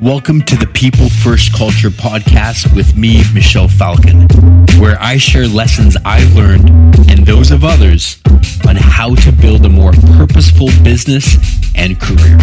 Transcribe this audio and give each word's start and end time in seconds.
Welcome 0.00 0.42
to 0.42 0.56
the 0.56 0.66
People 0.66 1.08
First 1.08 1.54
Culture 1.54 1.88
podcast 1.88 2.74
with 2.74 2.96
me, 2.96 3.22
Michelle 3.32 3.68
Falcon, 3.68 4.26
where 4.78 5.00
I 5.00 5.16
share 5.16 5.46
lessons 5.46 5.96
I've 6.04 6.34
learned 6.34 6.68
and 7.08 7.24
those 7.24 7.50
of 7.50 7.64
others 7.64 8.18
on 8.66 8.76
how 8.76 9.14
to 9.14 9.32
build 9.32 9.64
a 9.64 9.68
more 9.68 9.92
purposeful 10.16 10.68
business 10.82 11.36
and 11.76 11.98
career. 12.00 12.38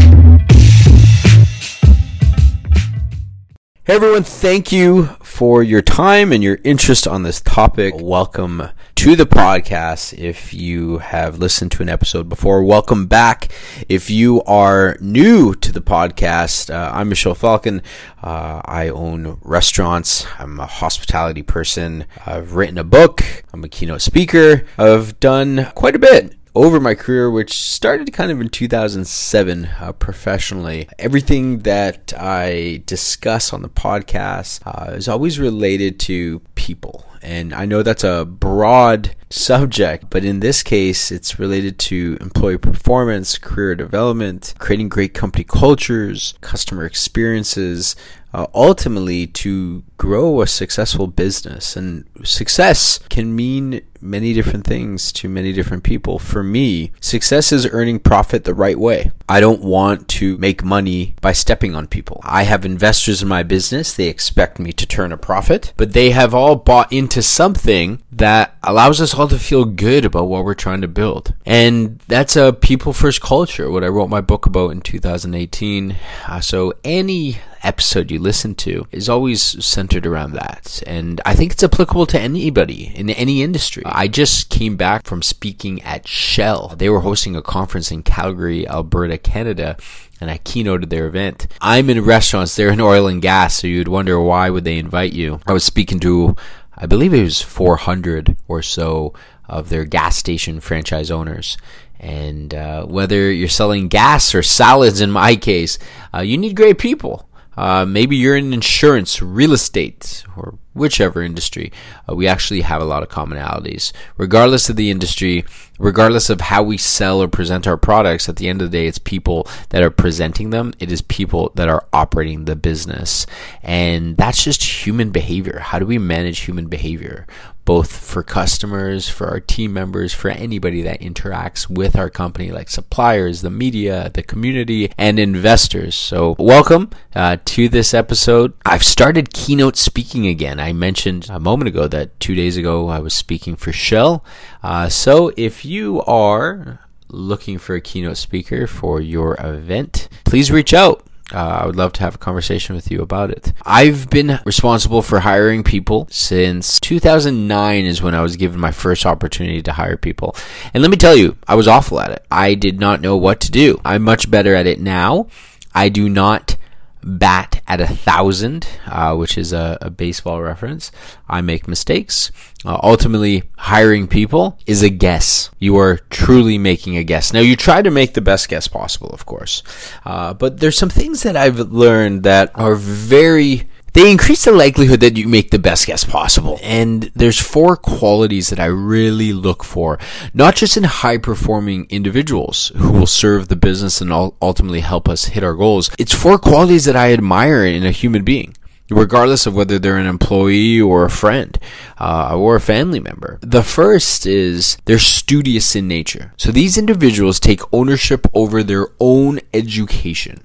Hey 3.84 3.96
everyone, 3.96 4.22
thank 4.22 4.72
you 4.72 5.06
for 5.24 5.64
your 5.64 5.82
time 5.82 6.32
and 6.32 6.44
your 6.44 6.60
interest 6.64 7.08
on 7.08 7.24
this 7.24 7.42
topic. 7.42 7.96
Welcome 7.98 8.70
to 8.94 9.16
the 9.16 9.26
podcast. 9.26 10.16
If 10.16 10.54
you 10.54 11.00
have 11.00 11.40
listened 11.40 11.72
to 11.72 11.82
an 11.82 11.90
episode 11.90 12.30
before, 12.30 12.64
welcome 12.64 13.08
back. 13.08 13.48
If 13.90 14.12
you 14.12 14.44
are 14.44 14.98
new 15.02 15.56
to 15.56 15.72
the 15.72 15.82
podcast, 15.82 16.72
uh, 16.72 16.92
I'm 16.94 17.10
Michelle 17.10 17.34
Falcon. 17.34 17.82
Uh, 18.22 18.62
I 18.66 18.90
own 18.90 19.40
restaurants. 19.42 20.28
I'm 20.38 20.60
a 20.60 20.68
hospitality 20.68 21.42
person. 21.42 22.06
I've 22.24 22.54
written 22.54 22.78
a 22.78 22.84
book. 22.84 23.24
I'm 23.52 23.64
a 23.64 23.68
keynote 23.68 24.04
speaker. 24.04 24.64
I've 24.78 25.20
done 25.20 25.72
quite 25.74 25.96
a 25.96 26.00
bit 26.00 26.36
over 26.54 26.80
my 26.80 26.96
career, 26.96 27.30
which 27.30 27.54
started 27.62 28.12
kind 28.14 28.32
of 28.32 28.42
in 28.42 28.50
2007 28.50 29.66
uh, 29.80 29.92
professionally, 29.94 30.88
everything 31.00 31.60
that 31.60 32.14
I 32.18 32.84
discuss 32.86 33.54
on 33.54 33.62
the 33.62 33.70
podcast 33.70 34.62
uh, 34.66 34.92
is 34.92 35.08
always 35.08 35.40
related 35.40 36.00
to 36.02 36.40
people. 36.56 37.06
And 37.22 37.54
I 37.54 37.66
know 37.66 37.84
that's 37.84 38.04
a 38.04 38.26
broad 38.26 39.16
subject, 39.30 40.06
but 40.10 40.26
in 40.26 40.40
this 40.40 40.64
case, 40.64 41.12
it's 41.12 41.38
related 41.38 41.78
to 41.80 42.18
employee 42.20 42.58
performance, 42.58 43.38
career 43.38 43.76
development, 43.76 44.56
creating 44.58 44.90
great 44.90 45.14
company 45.14 45.44
cultures, 45.44 46.34
customer 46.42 46.84
experiences, 46.84 47.96
uh, 48.34 48.48
ultimately 48.54 49.28
to 49.28 49.84
grow 49.98 50.42
a 50.42 50.48
successful 50.48 51.08
business. 51.08 51.76
And 51.76 52.10
success 52.24 52.98
can 53.10 53.36
mean 53.36 53.82
many 54.02 54.34
different 54.34 54.66
things 54.66 55.12
to 55.14 55.30
many 55.30 55.54
different 55.54 55.84
people. 55.84 56.20
For 56.20 56.44
me, 56.44 56.92
success 57.00 57.52
is 57.52 57.68
earning 57.72 58.00
profit 58.00 58.44
the 58.44 58.54
right 58.54 58.80
way. 58.80 59.12
I 59.30 59.40
don't 59.40 59.62
want 59.62 60.08
to 60.10 60.38
make 60.38 60.64
money 60.64 61.16
by 61.22 61.32
stepping 61.32 61.76
on 61.76 61.88
people. 61.88 62.20
I 62.24 62.44
have 62.44 62.66
investors 62.66 63.22
in 63.22 63.28
my 63.28 63.44
business. 63.44 63.94
They 63.94 64.08
expect 64.08 64.60
me 64.60 64.72
to 64.74 64.86
turn 64.86 65.12
a 65.12 65.18
profit, 65.18 65.74
but 65.78 65.94
they 65.94 66.12
have 66.12 66.34
all 66.34 66.56
bought 66.56 66.92
into 66.92 67.22
something 67.22 68.02
that 68.12 68.58
allows 68.64 69.00
us 69.00 69.14
all 69.14 69.28
to 69.28 69.40
feel 69.40 69.66
good 69.66 70.06
about 70.06 70.28
what 70.28 70.44
we're 70.44 70.54
trying 70.54 70.82
to 70.82 70.88
build. 70.88 71.34
And 71.46 72.00
that's 72.08 72.36
a 72.36 72.54
people 72.54 72.94
first 72.94 73.22
culture, 73.22 73.72
what 73.72 73.84
I 73.84 73.88
wrote 73.88 74.10
my 74.10 74.22
book 74.22 74.46
about 74.46 74.72
in 74.72 74.82
2018. 74.82 75.96
Uh, 76.28 76.42
so 76.42 76.74
any 76.84 77.38
episode 77.64 78.12
you 78.12 78.20
listen 78.20 78.56
to 78.56 78.88
is 78.92 79.10
always 79.10 79.42
centered 79.64 80.06
around 80.06 80.34
that. 80.34 80.82
And 80.86 81.22
I 81.26 81.36
think 81.36 81.54
it's 81.54 81.64
applicable 81.64 82.06
to 82.08 82.20
anybody 82.20 82.92
in 82.96 83.10
any 83.10 83.42
industry. 83.44 83.84
I 83.92 84.08
just 84.08 84.50
came 84.50 84.76
back 84.76 85.06
from 85.06 85.22
speaking 85.22 85.82
at 85.84 86.08
Shell. 86.08 86.76
They 86.78 86.90
were 86.90 87.02
hosting 87.02 87.36
a 87.36 87.42
conference 87.42 87.92
in 87.92 88.04
Calgary, 88.04 88.68
Alberta, 88.68 89.18
Canada 89.18 89.78
and 90.22 90.30
I 90.30 90.38
keynoted 90.38 90.90
their 90.90 91.08
event. 91.08 91.48
I'm 91.60 91.90
in 91.90 92.06
restaurants, 92.06 92.56
they're 92.56 92.70
in 92.70 92.80
oil 92.80 93.08
and 93.08 93.22
gas, 93.22 93.56
so 93.56 93.68
you'd 93.68 93.88
wonder 93.88 94.22
why 94.22 94.52
would 94.52 94.64
they 94.64 94.78
invite 94.78 95.14
you. 95.14 95.42
I 95.48 95.54
was 95.54 95.64
speaking 95.64 96.00
to 96.02 96.36
I 96.78 96.86
believe 96.86 97.14
it 97.14 97.24
was 97.24 97.42
400 97.42 98.38
or 98.48 98.62
so 98.62 99.14
of 99.48 99.70
their 99.70 99.86
gas 99.86 100.16
station 100.16 100.60
franchise 100.60 101.12
owners. 101.12 101.58
And 102.00 102.56
uh, 102.56 102.86
whether 102.86 103.32
you're 103.32 103.50
selling 103.50 103.88
gas 103.88 104.34
or 104.34 104.42
salads, 104.42 105.02
in 105.02 105.12
my 105.12 105.36
case, 105.36 105.78
uh, 106.12 106.22
you 106.22 106.38
need 106.38 106.56
great 106.56 106.80
people. 106.80 107.30
Uh, 107.58 107.86
maybe 107.86 108.16
you're 108.16 108.38
in 108.38 108.54
insurance, 108.54 109.22
real 109.22 109.52
estate, 109.54 110.24
or 110.38 110.58
whichever 110.74 111.22
industry. 111.22 111.72
Uh, 112.10 112.16
we 112.16 112.28
actually 112.28 112.62
have 112.62 112.82
a 112.82 112.86
lot 112.86 113.04
of 113.04 113.10
commonalities. 113.10 113.92
Regardless 114.18 114.70
of 114.70 114.78
the 114.78 114.90
industry, 114.90 115.44
regardless 115.78 116.30
of 116.30 116.42
how 116.42 116.64
we 116.64 116.78
sell 116.78 117.22
or 117.22 117.28
present 117.28 117.68
our 117.68 117.76
products, 117.76 118.30
at 118.30 118.38
the 118.38 118.48
end 118.48 118.62
of 118.62 118.72
the 118.72 118.78
day, 118.78 118.88
it's 118.88 119.00
people 119.00 119.48
that 119.70 119.84
are 119.84 119.90
presenting 119.90 120.52
them. 120.52 120.74
It 120.80 120.92
is 120.92 121.02
people 121.02 121.52
that 121.56 121.68
are 121.68 121.86
operating 121.92 122.46
the 122.46 122.56
business. 122.56 123.26
And 123.62 124.16
that's 124.16 124.44
just 124.44 124.86
human 124.86 125.12
behavior. 125.12 125.60
How 125.60 125.80
do 125.80 125.86
we 125.86 125.98
manage 125.98 126.40
human 126.40 126.68
behavior? 126.68 127.28
Both 127.66 127.92
for 127.92 128.24
customers, 128.24 129.08
for 129.08 129.28
our 129.28 129.40
team 129.40 129.74
members, 129.74 130.14
for 130.14 130.30
anybody 130.30 130.82
that 130.82 131.02
interacts 131.02 131.70
with 131.70 131.96
our 131.96 132.10
company, 132.10 132.52
like 132.52 132.70
suppliers, 132.70 133.42
the 133.42 133.50
media, 133.50 134.10
the 134.14 134.24
community, 134.24 134.92
and 134.98 135.20
investors. 135.20 135.96
So, 135.96 136.36
welcome 136.40 136.90
uh, 137.16 137.38
to 137.46 137.70
this 137.70 137.94
episode. 137.94 138.54
I've 138.66 138.84
started 138.84 139.34
keynote 139.34 139.78
speaking 139.78 140.28
again. 140.28 140.60
I 140.60 140.74
mentioned 140.74 141.28
a 141.30 141.40
moment 141.40 141.70
ago 141.70 141.88
that 141.88 142.20
two 142.20 142.36
days 142.36 142.58
ago 142.58 142.90
I 142.90 143.00
was 143.00 143.14
speaking 143.14 143.56
for 143.56 143.72
Shell. 143.72 144.26
Uh, 144.64 144.90
so, 144.90 145.32
if 145.38 145.64
you 145.64 146.02
are 146.04 146.80
looking 147.10 147.58
for 147.58 147.76
a 147.76 147.82
keynote 147.82 148.18
speaker 148.18 148.68
for 148.68 149.02
your 149.02 149.36
event, 149.40 150.08
please 150.24 150.52
reach 150.52 150.74
out. 150.74 151.06
Uh, 151.34 151.60
I 151.62 151.66
would 151.66 151.76
love 151.76 151.94
to 151.94 152.02
have 152.02 152.16
a 152.16 152.20
conversation 152.20 152.76
with 152.76 152.92
you 152.92 153.02
about 153.02 153.32
it. 153.32 153.54
I've 153.66 154.10
been 154.10 154.40
responsible 154.46 155.02
for 155.02 155.20
hiring 155.22 155.64
people 155.64 156.08
since 156.12 156.80
2009 156.80 157.86
is 157.86 158.02
when 158.02 158.16
I 158.16 158.22
was 158.22 158.36
given 158.36 158.60
my 158.60 158.72
first 158.72 159.06
opportunity 159.06 159.62
to 159.64 159.74
hire 159.74 159.98
people. 159.98 160.36
And 160.74 160.82
let 160.82 160.92
me 160.92 160.98
tell 160.98 161.16
you, 161.16 161.38
I 161.48 161.56
was 161.56 161.68
awful 161.68 162.00
at 162.00 162.12
it. 162.12 162.26
I 162.32 162.56
did 162.56 162.80
not 162.80 163.02
know 163.02 163.18
what 163.18 163.40
to 163.42 163.52
do. 163.52 163.80
I'm 163.86 164.04
much 164.04 164.30
better 164.30 164.56
at 164.56 164.68
it 164.68 164.80
now. 164.80 165.28
I 165.74 165.90
do 165.90 166.10
not 166.10 166.58
bat 167.04 167.62
at 167.68 167.82
a 167.82 167.88
thousand, 167.88 168.68
uh, 168.86 169.16
which 169.16 169.38
is 169.38 169.54
a, 169.54 169.78
a, 169.82 169.90
baseball 169.90 170.42
reference. 170.42 170.92
I 171.28 171.42
make 171.42 171.68
mistakes. 171.68 172.32
Uh, 172.64 172.80
ultimately, 172.84 173.44
hiring 173.58 174.08
people 174.08 174.60
is 174.66 174.84
a 174.84 174.90
guess. 174.90 175.50
You 175.60 175.78
are 175.78 175.98
truly 176.10 176.58
making 176.58 176.98
a 176.98 177.04
guess. 177.04 177.34
Now, 177.34 177.40
you 177.40 177.56
try 177.56 177.82
to 177.82 177.92
make 177.92 178.14
the 178.14 178.22
best 178.22 178.50
guess 178.50 178.68
possible, 178.68 179.10
of 179.10 179.26
course, 179.26 179.64
uh, 180.06 180.34
but 180.34 180.60
there's 180.60 180.78
some 180.78 180.90
things 180.90 181.24
that 181.24 181.36
I've 181.36 181.60
learned 181.60 182.24
that 182.24 182.52
are 182.56 182.76
very 182.76 183.68
they 183.94 184.10
increase 184.10 184.46
the 184.46 184.52
likelihood 184.52 185.00
that 185.02 185.18
you 185.18 185.28
make 185.28 185.52
the 185.52 185.60
best 185.60 185.88
guess 185.88 186.04
possible. 186.04 186.60
And 186.64 187.12
there's 187.16 187.40
four 187.40 187.76
qualities 187.76 188.50
that 188.50 188.60
I 188.60 188.66
really 188.66 189.34
look 189.34 189.64
for, 189.64 190.00
not 190.34 190.56
just 190.56 190.78
in 190.78 190.84
high 190.84 191.18
performing 191.18 191.88
individuals 191.90 192.72
who 192.76 192.92
will 192.92 193.08
serve 193.08 193.48
the 193.48 193.56
business 193.56 194.02
and 194.02 194.12
ultimately 194.12 194.82
help 194.82 195.10
us 195.10 195.26
hit 195.26 195.44
our 195.44 195.56
goals. 195.56 195.90
It's 195.98 196.14
four 196.14 196.38
qualities 196.38 196.86
that 196.86 196.96
I 196.96 197.14
admire 197.14 197.66
in 197.66 197.86
a 197.86 197.92
human 197.92 198.24
being 198.24 198.56
regardless 198.92 199.46
of 199.46 199.56
whether 199.56 199.80
they're 199.80 199.98
an 199.98 200.06
employee 200.06 200.80
or 200.80 201.06
a 201.06 201.10
friend 201.10 201.58
uh, 201.98 202.38
or 202.38 202.56
a 202.56 202.62
family 202.62 203.00
member. 203.00 203.40
The 203.42 203.64
first 203.64 204.26
is 204.26 204.78
they're 204.86 205.00
studious 205.00 205.76
in 205.76 205.88
nature. 205.88 206.34
So 206.38 206.52
these 206.52 206.78
individuals 206.78 207.40
take 207.40 207.62
ownership 207.74 208.28
over 208.34 208.64
their 208.64 208.90
own 209.00 209.40
education. 209.54 210.44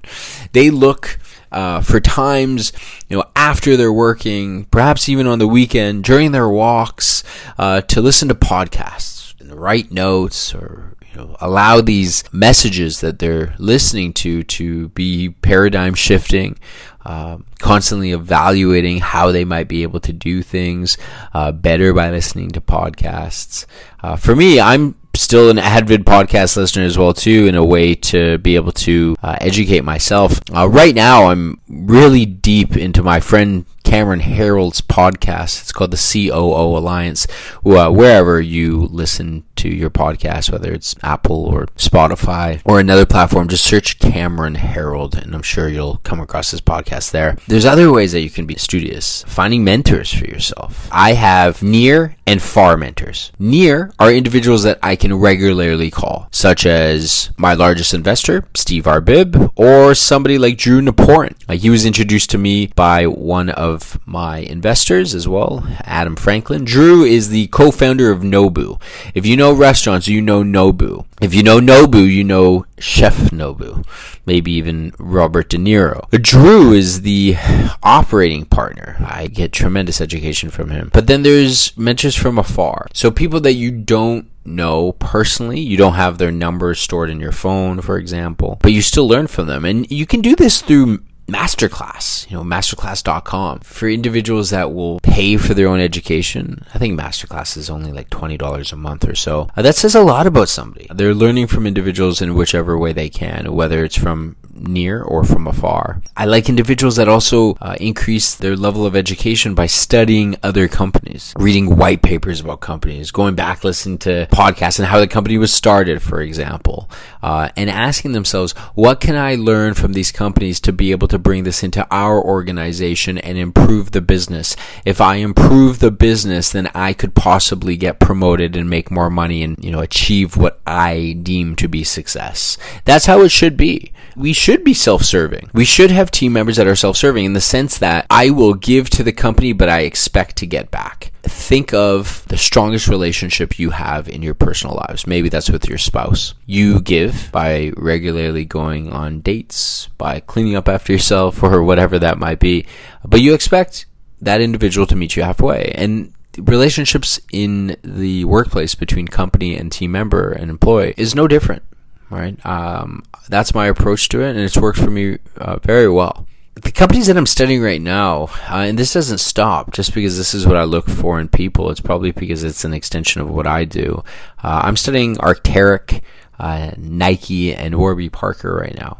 They 0.53 0.69
look 0.69 1.19
uh, 1.51 1.81
for 1.81 1.99
times, 1.99 2.73
you 3.07 3.17
know, 3.17 3.23
after 3.35 3.77
they're 3.77 3.93
working, 3.93 4.65
perhaps 4.65 5.09
even 5.09 5.27
on 5.27 5.39
the 5.39 5.47
weekend, 5.47 6.03
during 6.03 6.31
their 6.31 6.49
walks, 6.49 7.23
uh, 7.57 7.81
to 7.81 8.01
listen 8.01 8.27
to 8.27 8.35
podcasts 8.35 9.39
and 9.39 9.53
write 9.53 9.91
notes 9.91 10.53
or 10.53 10.95
you 11.11 11.17
know, 11.17 11.35
allow 11.39 11.81
these 11.81 12.23
messages 12.33 13.01
that 13.01 13.19
they're 13.19 13.55
listening 13.57 14.13
to 14.13 14.43
to 14.43 14.89
be 14.89 15.29
paradigm 15.29 15.93
shifting, 15.93 16.59
uh, 17.05 17.37
constantly 17.59 18.11
evaluating 18.11 18.99
how 18.99 19.31
they 19.31 19.45
might 19.45 19.67
be 19.67 19.83
able 19.83 20.01
to 20.01 20.11
do 20.11 20.41
things 20.41 20.97
uh, 21.33 21.51
better 21.51 21.93
by 21.93 22.11
listening 22.11 22.51
to 22.51 22.59
podcasts. 22.59 23.65
Uh, 24.03 24.15
for 24.15 24.35
me, 24.35 24.59
I'm 24.59 24.95
still 25.17 25.49
an 25.49 25.59
avid 25.59 26.05
podcast 26.05 26.55
listener 26.57 26.83
as 26.83 26.97
well 26.97 27.13
too 27.13 27.47
in 27.47 27.55
a 27.55 27.65
way 27.65 27.95
to 27.95 28.37
be 28.37 28.55
able 28.55 28.71
to 28.71 29.15
uh, 29.21 29.37
educate 29.41 29.83
myself. 29.83 30.39
Uh, 30.55 30.67
right 30.67 30.95
now 30.95 31.29
i'm 31.29 31.59
really 31.67 32.25
deep 32.25 32.77
into 32.77 33.03
my 33.03 33.19
friend 33.19 33.65
Cameron 33.87 34.19
Herold's 34.19 34.81
podcast. 34.81 35.61
It's 35.61 35.71
called 35.71 35.91
the 35.91 36.29
COO 36.29 36.77
Alliance. 36.77 37.25
Uh, 37.65 37.89
wherever 37.89 38.41
you 38.41 38.81
listen 38.91 39.45
to 39.55 39.69
your 39.69 39.89
podcast, 39.89 40.51
whether 40.51 40.73
it's 40.73 40.93
Apple 41.03 41.45
or 41.45 41.67
Spotify 41.77 42.61
or 42.65 42.81
another 42.81 43.05
platform, 43.05 43.47
just 43.47 43.63
search 43.63 43.97
Cameron 43.97 44.55
Herold, 44.55 45.15
and 45.15 45.33
I'm 45.33 45.41
sure 45.41 45.69
you'll 45.69 46.01
come 46.03 46.19
across 46.19 46.51
this 46.51 46.59
podcast 46.59 47.11
there. 47.11 47.37
There's 47.47 47.65
other 47.65 47.89
ways 47.89 48.11
that 48.11 48.21
you 48.21 48.29
can 48.29 48.45
be 48.45 48.55
studious. 48.55 49.23
Finding 49.25 49.63
mentors 49.63 50.13
for 50.13 50.25
yourself. 50.25 50.89
I 50.91 51.13
have 51.13 51.63
near 51.63 52.17
and 52.27 52.41
far 52.41 52.75
mentors. 52.75 53.31
Near 53.39 53.93
are 53.99 54.11
individuals 54.11 54.63
that 54.63 54.79
I 54.83 54.97
can 54.97 55.15
regularly 55.15 55.89
call, 55.89 56.27
such 56.31 56.65
as 56.65 57.29
my 57.37 57.53
largest 57.53 57.93
investor, 57.93 58.43
Steve 58.53 58.83
Arbib, 58.83 59.51
or 59.55 59.95
somebody 59.95 60.37
like 60.37 60.57
Drew 60.57 60.81
Nieporent. 60.81 61.37
Uh, 61.47 61.53
he 61.53 61.69
was 61.69 61.85
introduced 61.85 62.29
to 62.31 62.37
me 62.37 62.67
by 62.75 63.07
one 63.07 63.49
of 63.49 63.76
my 64.05 64.39
investors 64.39 65.13
as 65.13 65.27
well, 65.27 65.67
Adam 65.83 66.15
Franklin. 66.15 66.63
Drew 66.63 67.03
is 67.03 67.29
the 67.29 67.47
co-founder 67.47 68.11
of 68.11 68.21
Nobu. 68.21 68.81
If 69.13 69.25
you 69.25 69.35
know 69.37 69.53
restaurants, 69.53 70.07
you 70.07 70.21
know 70.21 70.43
Nobu. 70.43 71.05
If 71.21 71.33
you 71.33 71.43
know 71.43 71.59
Nobu, 71.59 72.07
you 72.11 72.23
know 72.23 72.65
Chef 72.79 73.15
Nobu. 73.31 73.85
Maybe 74.25 74.51
even 74.53 74.93
Robert 74.99 75.49
De 75.49 75.57
Niro. 75.57 76.09
Drew 76.21 76.73
is 76.73 77.01
the 77.01 77.35
operating 77.81 78.45
partner. 78.45 78.97
I 78.99 79.27
get 79.27 79.51
tremendous 79.51 80.01
education 80.01 80.49
from 80.49 80.69
him. 80.69 80.89
But 80.93 81.07
then 81.07 81.23
there's 81.23 81.75
mentors 81.77 82.15
from 82.15 82.37
afar. 82.37 82.87
So 82.93 83.11
people 83.11 83.39
that 83.41 83.53
you 83.53 83.71
don't 83.71 84.29
know 84.47 84.93
personally. 84.93 85.59
You 85.59 85.77
don't 85.77 85.93
have 85.93 86.17
their 86.17 86.31
numbers 86.31 86.79
stored 86.79 87.09
in 87.09 87.19
your 87.19 87.31
phone, 87.31 87.81
for 87.81 87.97
example, 87.97 88.57
but 88.61 88.71
you 88.71 88.81
still 88.81 89.07
learn 89.07 89.27
from 89.27 89.47
them. 89.47 89.65
And 89.65 89.89
you 89.91 90.05
can 90.05 90.21
do 90.21 90.35
this 90.35 90.61
through 90.61 91.03
masterclass 91.27 92.29
you 92.29 92.37
know 92.37 92.43
masterclass.com 92.43 93.59
for 93.59 93.89
individuals 93.89 94.49
that 94.49 94.73
will 94.73 94.99
pay 95.01 95.35
for 95.37 95.53
their 95.53 95.67
own 95.67 95.79
education 95.79 96.65
i 96.73 96.77
think 96.77 96.97
masterclass 96.97 97.57
is 97.57 97.69
only 97.69 97.91
like 97.91 98.09
$20 98.09 98.73
a 98.73 98.75
month 98.75 99.07
or 99.07 99.15
so. 99.15 99.49
Uh, 99.55 99.61
that 99.61 99.75
says 99.75 99.95
a 99.95 100.01
lot 100.01 100.27
about 100.27 100.49
somebody. 100.49 100.87
They're 100.93 101.13
learning 101.13 101.47
from 101.47 101.67
individuals 101.67 102.21
in 102.21 102.35
whichever 102.35 102.77
way 102.77 102.93
they 102.93 103.09
can 103.09 103.53
whether 103.53 103.83
it's 103.83 103.97
from 103.97 104.35
near 104.59 105.01
or 105.01 105.23
from 105.23 105.47
afar. 105.47 106.01
I 106.15 106.25
like 106.25 106.49
individuals 106.49 106.95
that 106.95 107.07
also 107.07 107.55
uh, 107.61 107.75
increase 107.79 108.35
their 108.35 108.55
level 108.55 108.85
of 108.85 108.95
education 108.95 109.53
by 109.55 109.67
studying 109.67 110.35
other 110.43 110.67
companies, 110.67 111.33
reading 111.37 111.75
white 111.75 112.01
papers 112.01 112.39
about 112.39 112.61
companies, 112.61 113.11
going 113.11 113.35
back, 113.35 113.63
listening 113.63 113.97
to 113.99 114.27
podcasts 114.27 114.79
and 114.79 114.87
how 114.87 114.99
the 114.99 115.07
company 115.07 115.37
was 115.37 115.53
started, 115.53 116.01
for 116.01 116.21
example, 116.21 116.89
uh, 117.21 117.49
and 117.55 117.69
asking 117.69 118.13
themselves, 118.13 118.53
what 118.73 119.01
can 119.01 119.15
I 119.15 119.35
learn 119.35 119.73
from 119.73 119.93
these 119.93 120.11
companies 120.11 120.59
to 120.61 120.73
be 120.73 120.91
able 120.91 121.07
to 121.09 121.19
bring 121.19 121.43
this 121.43 121.63
into 121.63 121.85
our 121.91 122.23
organization 122.23 123.17
and 123.17 123.37
improve 123.37 123.91
the 123.91 124.01
business? 124.01 124.55
If 124.85 125.01
I 125.01 125.15
improve 125.15 125.79
the 125.79 125.91
business, 125.91 126.51
then 126.51 126.69
I 126.73 126.93
could 126.93 127.15
possibly 127.15 127.75
get 127.77 127.99
promoted 127.99 128.55
and 128.55 128.69
make 128.69 128.89
more 128.89 129.09
money 129.09 129.43
and, 129.43 129.61
you 129.63 129.71
know, 129.71 129.79
achieve 129.79 130.37
what 130.37 130.59
I 130.65 131.17
deem 131.21 131.55
to 131.57 131.67
be 131.67 131.83
success. 131.83 132.57
That's 132.85 133.05
how 133.05 133.21
it 133.21 133.29
should 133.29 133.57
be. 133.57 133.91
We 134.15 134.33
should 134.33 134.46
should 134.47 134.63
be 134.63 134.73
self-serving. 134.73 135.49
We 135.51 135.65
should 135.65 135.91
have 135.91 136.09
team 136.09 136.31
members 136.31 136.55
that 136.55 136.67
are 136.67 136.75
self-serving 136.77 137.25
in 137.25 137.33
the 137.33 137.41
sense 137.41 137.79
that 137.79 138.05
I 138.09 138.29
will 138.29 138.53
give 138.53 138.89
to 138.91 139.03
the 139.03 139.11
company, 139.11 139.51
but 139.51 139.67
I 139.67 139.81
expect 139.81 140.37
to 140.37 140.45
get 140.45 140.71
back. 140.71 141.11
Think 141.23 141.73
of 141.73 142.23
the 142.29 142.37
strongest 142.37 142.87
relationship 142.87 143.59
you 143.59 143.71
have 143.71 144.07
in 144.07 144.21
your 144.21 144.35
personal 144.35 144.77
lives. 144.87 145.05
Maybe 145.05 145.27
that's 145.27 145.49
with 145.49 145.67
your 145.67 145.77
spouse. 145.77 146.33
You 146.45 146.79
give 146.79 147.29
by 147.33 147.73
regularly 147.75 148.45
going 148.45 148.89
on 148.93 149.19
dates, 149.19 149.89
by 149.97 150.21
cleaning 150.21 150.55
up 150.55 150.69
after 150.69 150.93
yourself, 150.93 151.43
or 151.43 151.61
whatever 151.61 151.99
that 151.99 152.17
might 152.17 152.39
be. 152.39 152.65
But 153.03 153.19
you 153.19 153.33
expect 153.33 153.85
that 154.21 154.39
individual 154.39 154.87
to 154.87 154.95
meet 154.95 155.17
you 155.17 155.23
halfway. 155.23 155.73
And 155.75 156.13
relationships 156.37 157.19
in 157.33 157.75
the 157.83 158.23
workplace 158.23 158.75
between 158.75 159.09
company 159.09 159.57
and 159.57 159.69
team 159.73 159.91
member 159.91 160.31
and 160.31 160.49
employee 160.49 160.93
is 160.95 161.13
no 161.13 161.27
different 161.27 161.63
right? 162.09 162.43
Um, 162.45 163.03
that's 163.29 163.53
my 163.53 163.67
approach 163.67 164.09
to 164.09 164.21
it, 164.21 164.31
and 164.31 164.39
it's 164.39 164.57
worked 164.57 164.79
for 164.79 164.89
me 164.89 165.17
uh, 165.37 165.57
very 165.57 165.89
well. 165.89 166.27
The 166.55 166.71
companies 166.71 167.05
that 167.07 167.17
I'm 167.17 167.27
studying 167.27 167.61
right 167.61 167.81
now, 167.81 168.29
uh, 168.49 168.65
and 168.67 168.79
this 168.79 168.93
doesn't 168.93 169.19
stop 169.19 169.73
just 169.73 169.93
because 169.93 170.17
this 170.17 170.33
is 170.33 170.47
what 170.47 170.55
I 170.55 170.63
look 170.63 170.89
for 170.89 171.19
in 171.19 171.27
people. 171.27 171.69
It's 171.69 171.79
probably 171.79 172.11
because 172.11 172.43
it's 172.43 172.65
an 172.65 172.73
extension 172.73 173.21
of 173.21 173.29
what 173.29 173.45
I 173.45 173.63
do. 173.63 174.03
Uh, 174.43 174.61
I'm 174.63 174.75
studying 174.75 175.17
Arc'teryx, 175.17 176.01
uh, 176.39 176.71
Nike, 176.77 177.53
and 177.53 177.77
Warby 177.77 178.09
Parker 178.09 178.55
right 178.55 178.75
now. 178.75 178.97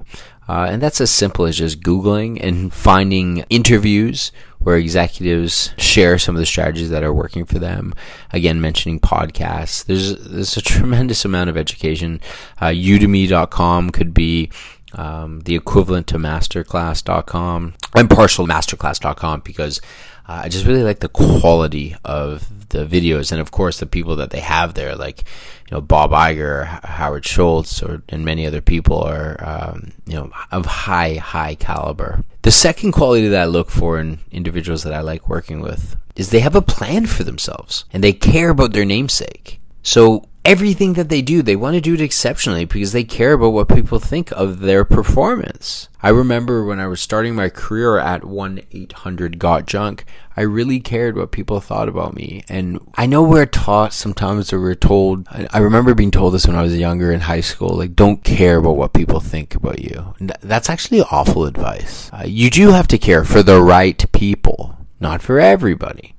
Uh, 0.48 0.68
and 0.70 0.82
that's 0.82 1.02
as 1.02 1.12
simple 1.12 1.46
as 1.46 1.58
just 1.58 1.82
Googling 1.82 2.42
and 2.42 2.72
finding 2.72 3.40
interviews 3.50 4.32
where 4.60 4.78
executives 4.78 5.72
share 5.78 6.18
some 6.18 6.36
of 6.36 6.40
the 6.40 6.46
strategies 6.46 6.90
that 6.90 7.04
are 7.04 7.14
working 7.14 7.46
for 7.46 7.60
them. 7.60 7.94
Again, 8.32 8.60
mentioning 8.60 9.00
podcasts. 9.00 9.86
There's, 9.86 10.18
there's 10.18 10.58
a 10.58 10.62
tremendous 10.74 11.26
amount 11.26 11.50
of 11.50 11.58
education. 11.58 12.20
Uh, 12.60 12.68
Udemy.com 12.68 13.92
could 13.92 14.14
be 14.14 14.50
um, 14.94 15.42
the 15.42 15.56
equivalent 15.56 16.08
to 16.08 16.18
masterclass.com. 16.18 17.74
I'm 17.94 18.08
partial 18.08 18.48
masterclass.com 18.48 19.42
because 19.42 19.80
uh, 20.28 20.42
I 20.44 20.50
just 20.50 20.66
really 20.66 20.84
like 20.84 21.00
the 21.00 21.10
quality 21.10 21.96
of 22.04 22.57
the 22.70 22.86
videos 22.86 23.32
and 23.32 23.40
of 23.40 23.52
course 23.52 23.80
the 23.80 23.86
people 23.86 24.16
that 24.18 24.30
they 24.30 24.40
have 24.40 24.74
there 24.74 24.96
like 24.96 25.24
you 25.70 25.76
know 25.76 25.82
Bob 25.82 26.12
Iger, 26.12 26.66
Howard 26.86 27.26
Schultz, 27.26 27.84
or 27.84 28.02
and 28.10 28.24
many 28.24 28.46
other 28.48 28.62
people 28.62 29.00
are 29.00 29.38
um, 29.44 29.92
you 30.06 30.16
know 30.16 30.32
of 30.52 30.66
high 30.66 31.16
high 31.16 31.56
caliber. 31.56 32.24
The 32.44 32.52
second 32.52 32.94
quality 32.94 33.28
that 33.28 33.42
I 33.42 33.46
look 33.46 33.70
for 33.70 34.00
in 34.00 34.20
individuals 34.32 34.84
that 34.84 34.94
I 34.94 35.02
like 35.02 35.28
working 35.28 35.60
with 35.60 35.98
is 36.16 36.30
they 36.30 36.40
have 36.40 36.56
a 36.56 36.62
plan 36.62 37.06
for 37.06 37.24
themselves 37.24 37.86
and 37.92 38.04
they 38.04 38.14
care 38.14 38.50
about 38.50 38.74
their 38.74 38.86
namesake. 38.86 39.60
So 39.84 40.26
everything 40.48 40.94
that 40.94 41.10
they 41.10 41.22
do, 41.22 41.42
they 41.42 41.58
want 41.58 41.76
to 41.76 41.82
do 41.82 41.94
it 41.94 42.00
exceptionally 42.00 42.64
because 42.64 42.94
they 42.94 43.04
care 43.04 43.34
about 43.34 43.50
what 43.50 43.68
people 43.68 44.00
think 44.00 44.32
of 44.32 44.62
their 44.62 44.86
performance. 44.86 45.90
I 46.02 46.08
remember 46.10 46.64
when 46.64 46.80
I 46.80 46.88
was 46.88 47.02
starting 47.02 47.36
my 47.36 47.50
career 47.50 47.98
at 47.98 48.24
1 48.24 48.62
800 48.72 49.40
Got 49.40 49.66
Junk, 49.66 50.06
I 50.38 50.42
really 50.42 50.80
cared 50.80 51.18
what 51.18 51.34
people 51.34 51.60
thought 51.60 51.90
about 51.90 52.16
me. 52.16 52.46
And 52.48 52.80
I 52.96 53.08
know 53.08 53.24
we're 53.24 53.46
taught 53.46 53.92
sometimes 53.92 54.54
or 54.54 54.62
we're 54.62 54.76
told, 54.76 55.28
I 55.30 55.58
remember 55.58 55.94
being 55.94 56.12
told 56.12 56.34
this 56.34 56.48
when 56.48 56.56
I 56.56 56.62
was 56.62 56.78
younger 56.78 57.12
in 57.12 57.22
high 57.22 57.42
school, 57.42 57.76
like, 57.76 57.94
don't 57.94 58.24
care 58.24 58.58
about 58.58 58.78
what 58.78 58.94
people 58.94 59.20
think 59.20 59.54
about 59.54 59.80
you. 59.80 60.16
That's 60.40 60.70
actually 60.70 61.02
awful 61.02 61.46
advice. 61.46 62.10
Uh, 62.14 62.24
you 62.26 62.50
do 62.50 62.70
have 62.70 62.88
to 62.88 62.98
care 62.98 63.26
for 63.26 63.44
the 63.44 63.62
right 63.62 64.10
people, 64.14 64.78
not 65.02 65.22
for 65.22 65.42
everybody 65.42 66.14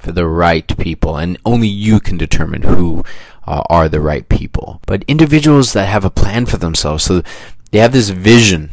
for 0.00 0.12
the 0.12 0.26
right 0.26 0.76
people, 0.78 1.16
and 1.16 1.38
only 1.44 1.68
you 1.68 2.00
can 2.00 2.16
determine 2.16 2.62
who 2.62 3.04
uh, 3.46 3.62
are 3.68 3.88
the 3.88 4.00
right 4.00 4.28
people. 4.28 4.80
But 4.86 5.04
individuals 5.04 5.72
that 5.72 5.86
have 5.86 6.04
a 6.04 6.10
plan 6.10 6.46
for 6.46 6.56
themselves, 6.56 7.04
so 7.04 7.22
they 7.70 7.78
have 7.78 7.92
this 7.92 8.10
vision. 8.10 8.70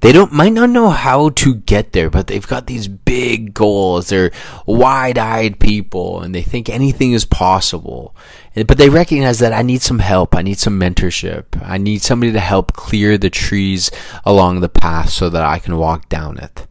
They 0.00 0.10
don't 0.10 0.32
might 0.32 0.52
not 0.52 0.70
know 0.70 0.90
how 0.90 1.28
to 1.30 1.54
get 1.54 1.92
there, 1.92 2.10
but 2.10 2.26
they've 2.26 2.46
got 2.46 2.66
these 2.66 2.88
big 2.88 3.54
goals. 3.54 4.08
They're 4.08 4.32
wide-eyed 4.66 5.60
people, 5.60 6.20
and 6.20 6.34
they 6.34 6.42
think 6.42 6.68
anything 6.68 7.12
is 7.12 7.24
possible. 7.24 8.16
But 8.54 8.78
they 8.78 8.88
recognize 8.88 9.38
that 9.38 9.52
I 9.52 9.62
need 9.62 9.80
some 9.80 10.00
help. 10.00 10.34
I 10.34 10.42
need 10.42 10.58
some 10.58 10.78
mentorship. 10.78 11.44
I 11.62 11.78
need 11.78 12.02
somebody 12.02 12.32
to 12.32 12.40
help 12.40 12.72
clear 12.72 13.16
the 13.16 13.30
trees 13.30 13.92
along 14.24 14.58
the 14.60 14.68
path 14.68 15.10
so 15.10 15.30
that 15.30 15.44
I 15.44 15.60
can 15.60 15.76
walk 15.78 16.08
down 16.08 16.36
it. 16.36 16.66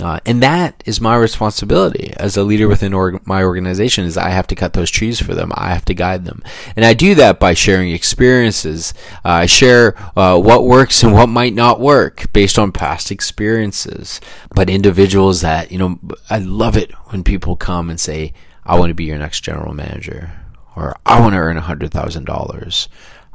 Uh, 0.00 0.20
and 0.24 0.40
that 0.42 0.80
is 0.86 1.00
my 1.00 1.16
responsibility 1.16 2.12
as 2.18 2.36
a 2.36 2.44
leader 2.44 2.68
within 2.68 2.94
org- 2.94 3.26
my 3.26 3.42
organization 3.42 4.04
is 4.04 4.16
I 4.16 4.28
have 4.28 4.46
to 4.48 4.54
cut 4.54 4.72
those 4.72 4.92
trees 4.92 5.20
for 5.20 5.34
them. 5.34 5.50
I 5.56 5.72
have 5.72 5.84
to 5.86 5.94
guide 5.94 6.24
them. 6.24 6.42
And 6.76 6.84
I 6.84 6.94
do 6.94 7.16
that 7.16 7.40
by 7.40 7.54
sharing 7.54 7.90
experiences. 7.90 8.94
Uh, 9.24 9.42
I 9.42 9.46
share 9.46 9.96
uh, 10.16 10.38
what 10.38 10.64
works 10.64 11.02
and 11.02 11.12
what 11.12 11.28
might 11.28 11.52
not 11.52 11.80
work 11.80 12.32
based 12.32 12.60
on 12.60 12.70
past 12.70 13.10
experiences. 13.10 14.20
But 14.54 14.70
individuals 14.70 15.40
that, 15.40 15.72
you 15.72 15.78
know, 15.78 15.98
I 16.30 16.38
love 16.38 16.76
it 16.76 16.92
when 17.06 17.24
people 17.24 17.56
come 17.56 17.90
and 17.90 17.98
say, 17.98 18.34
I 18.64 18.78
want 18.78 18.90
to 18.90 18.94
be 18.94 19.04
your 19.04 19.18
next 19.18 19.40
general 19.40 19.74
manager 19.74 20.30
or 20.76 20.96
I 21.04 21.18
want 21.20 21.32
to 21.32 21.38
earn 21.38 21.56
$100,000. 21.56 22.88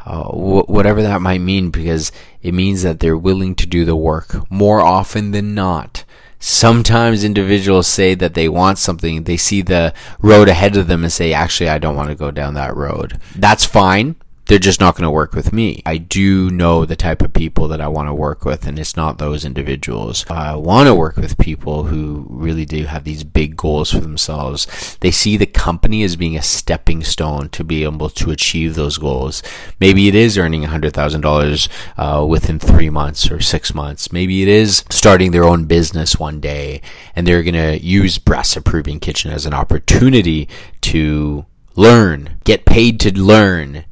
Uh, 0.05 0.23
wh- 0.23 0.69
whatever 0.69 1.01
that 1.01 1.21
might 1.21 1.41
mean, 1.41 1.71
because 1.71 2.13
it 2.41 2.53
means 2.53 2.83
that 2.83 3.01
they're 3.01 3.17
willing 3.17 3.55
to 3.55 3.67
do 3.67 3.83
the 3.83 3.95
work 3.97 4.49
more 4.49 4.79
often 4.79 5.31
than 5.31 5.53
not 5.53 6.05
sometimes 6.43 7.23
individuals 7.23 7.87
say 7.87 8.15
that 8.15 8.33
they 8.33 8.49
want 8.49 8.77
something, 8.77 9.23
they 9.23 9.37
see 9.37 9.61
the 9.61 9.93
road 10.21 10.49
ahead 10.49 10.75
of 10.75 10.87
them 10.87 11.03
and 11.03 11.11
say, 11.11 11.31
actually, 11.31 11.69
I 11.69 11.77
don't 11.77 11.95
want 11.95 12.09
to 12.09 12.15
go 12.15 12.31
down 12.31 12.53
that 12.55 12.75
road. 12.75 13.17
That's 13.33 13.65
fine 13.65 14.15
they're 14.45 14.59
just 14.59 14.81
not 14.81 14.95
going 14.95 15.03
to 15.03 15.11
work 15.11 15.33
with 15.33 15.53
me. 15.53 15.81
I 15.85 15.97
do 15.97 16.49
know 16.49 16.85
the 16.85 16.97
type 16.97 17.21
of 17.21 17.33
people 17.33 17.69
that 17.69 17.79
I 17.79 17.87
want 17.87 18.09
to 18.09 18.13
work 18.13 18.43
with, 18.43 18.67
and 18.67 18.77
it's 18.77 18.97
not 18.97 19.17
those 19.17 19.45
individuals. 19.45 20.25
I 20.29 20.55
want 20.55 20.87
to 20.87 20.95
work 20.95 21.15
with 21.15 21.37
people 21.37 21.83
who 21.83 22.25
really 22.29 22.65
do 22.65 22.83
have 22.83 23.05
these 23.05 23.23
big 23.23 23.55
goals 23.55 23.91
for 23.91 24.01
themselves. 24.01 24.97
They 24.99 25.11
see 25.11 25.37
the 25.37 25.45
company 25.45 26.03
as 26.03 26.17
being 26.17 26.35
a 26.35 26.41
stepping 26.41 27.03
stone 27.05 27.49
to 27.49 27.63
be 27.63 27.83
able 27.85 28.09
to 28.09 28.31
achieve 28.31 28.75
those 28.75 28.97
goals. 28.97 29.41
Maybe 29.79 30.09
it 30.09 30.15
is 30.15 30.37
earning 30.37 30.63
$100,000 30.63 31.69
uh, 31.97 32.25
within 32.25 32.59
three 32.59 32.89
months 32.89 33.31
or 33.31 33.39
six 33.39 33.73
months. 33.73 34.11
Maybe 34.11 34.41
it 34.41 34.49
is 34.49 34.83
starting 34.89 35.31
their 35.31 35.45
own 35.45 35.65
business 35.65 36.19
one 36.19 36.41
day, 36.41 36.81
and 37.15 37.25
they're 37.25 37.43
going 37.43 37.53
to 37.53 37.81
use 37.81 38.17
Brass 38.17 38.57
Approving 38.57 38.99
Kitchen 38.99 39.31
as 39.31 39.45
an 39.45 39.53
opportunity 39.53 40.49
to 40.81 41.45
learn, 41.75 42.37
get 42.43 42.65
paid 42.65 42.99
to 42.99 43.17
learn 43.17 43.85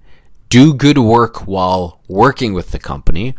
do 0.51 0.73
good 0.73 0.97
work 0.97 1.47
while 1.47 2.01
working 2.09 2.53
with 2.53 2.71
the 2.71 2.77
company, 2.77 3.33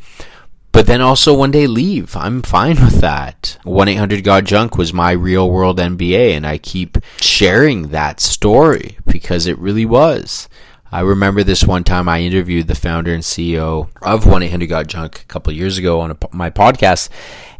but 0.73 0.87
then 0.87 1.03
also 1.03 1.37
one 1.37 1.51
day 1.51 1.67
leave. 1.67 2.17
I'm 2.17 2.41
fine 2.41 2.77
with 2.77 3.03
that. 3.03 3.59
1 3.65 3.87
800 3.87 4.25
Got 4.25 4.45
Junk 4.45 4.79
was 4.79 4.95
my 4.95 5.13
real 5.13 5.49
world 5.51 5.79
MBA, 5.79 6.31
and 6.31 6.47
I 6.47 6.57
keep 6.57 6.97
sharing 7.21 7.89
that 7.89 8.19
story 8.19 8.97
because 9.07 9.47
it 9.47 9.59
really 9.59 9.85
was. 9.85 10.49
I 10.91 11.01
remember 11.01 11.43
this 11.43 11.65
one 11.65 11.85
time 11.85 12.09
I 12.09 12.23
interviewed 12.23 12.67
the 12.67 12.75
founder 12.75 13.13
and 13.13 13.23
CEO 13.23 13.91
of 14.01 14.27
1 14.27 14.43
800 14.43 14.67
Got 14.67 14.87
Junk 14.87 15.21
a 15.21 15.25
couple 15.27 15.53
years 15.53 15.77
ago 15.77 16.01
on 16.01 16.13
a, 16.13 16.17
my 16.33 16.49
podcast, 16.49 17.11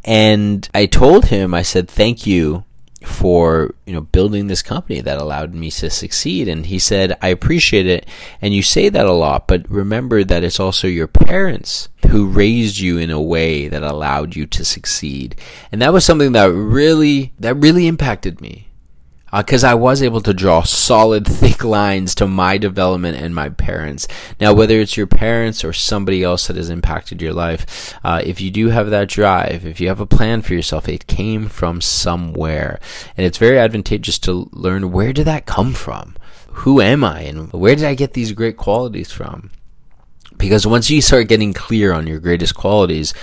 And 0.03 0.67
I 0.75 0.87
told 0.87 1.27
him, 1.27 1.53
I 1.53 1.61
said, 1.61 1.89
thank 1.89 2.27
you 2.27 2.65
for 3.03 3.75
you 3.87 3.93
know 3.93 4.01
building 4.01 4.47
this 4.47 4.63
company 4.63 5.01
that 5.01 5.19
allowed 5.19 5.55
me 5.55 5.71
to 5.71 5.91
succeed. 5.91 6.49
And 6.49 6.67
he 6.67 6.79
said 6.79 7.17
i 7.21 7.29
appreciate 7.29 7.87
it 7.87 8.07
and 8.41 8.55
you 8.55 8.63
say 8.63 8.89
that 8.89 9.07
a 9.07 9.13
lot 9.13 9.47
but 9.47 9.69
remember 9.71 10.25
that 10.25 10.45
it's 10.45 10.61
also 10.61 10.87
your 10.87 11.09
parents 11.09 11.89
who 12.09 12.27
raised 12.27 12.79
you 12.79 12.99
in 12.99 13.11
a 13.11 13.21
way 13.21 13.69
that 13.69 13.83
allowed 13.83 14.37
you 14.37 14.45
to 14.47 14.65
succeed. 14.65 15.35
And 15.71 15.81
that 15.81 15.93
was 15.93 16.05
something 16.05 16.33
that 16.33 16.53
really 16.53 17.33
that 17.39 17.55
really 17.55 17.87
impacted 17.87 18.41
me 18.41 18.69
because 19.35 19.65
uh, 19.65 19.69
I 19.69 19.75
was 19.75 20.03
able 20.03 20.21
to 20.21 20.35
draw 20.35 20.63
solid, 20.63 21.27
thick 21.27 21.65
lines 21.65 22.15
to 22.17 22.27
my 22.27 22.59
development 22.59 23.17
and 23.17 23.35
my 23.35 23.49
parents. 23.49 24.07
Now, 24.39 24.53
whether 24.53 24.79
it's 24.79 24.97
your 24.97 25.07
parents 25.07 25.65
or 25.65 25.73
somebody 25.73 26.23
else 26.23 26.47
that 26.47 26.57
has 26.57 26.69
impacted 26.69 27.23
your 27.23 27.33
life, 27.33 27.95
uh, 28.05 28.21
if 28.25 28.41
you 28.41 28.51
do 28.51 28.69
have 28.69 28.91
that 28.91 29.09
drive, 29.09 29.65
if 29.65 29.81
you 29.81 29.89
have 29.89 30.01
a 30.01 30.07
plan 30.07 30.43
for 30.43 30.55
yourself, 30.55 30.89
it 30.89 31.07
came 31.07 31.49
from 31.49 31.81
somewhere. 31.81 32.79
And 33.17 33.25
it's 33.27 33.39
very 33.39 33.59
advantageous 33.59 34.19
to 34.21 34.51
learn 34.53 34.93
where 34.93 35.13
did 35.13 35.27
that 35.27 35.47
come 35.47 35.73
from? 35.73 36.17
Who 36.49 36.81
am 36.81 37.03
I? 37.03 37.21
And 37.21 37.51
where 37.53 37.75
did 37.75 37.87
I 37.87 37.95
get 37.95 38.13
these 38.13 38.33
great 38.33 38.59
qualities 38.59 39.11
from? 39.11 39.51
Because 40.37 40.67
once 40.67 40.91
you 40.91 41.01
start 41.01 41.29
getting 41.29 41.55
clear 41.55 41.93
on 41.93 42.07
your 42.07 42.19
greatest 42.19 42.55
qualities, 42.55 43.15